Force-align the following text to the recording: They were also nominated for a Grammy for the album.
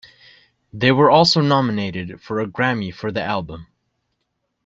They 0.73 0.91
were 0.91 1.11
also 1.11 1.41
nominated 1.41 2.19
for 2.21 2.39
a 2.41 2.47
Grammy 2.47 2.91
for 2.91 3.11
the 3.11 3.21
album. 3.21 3.67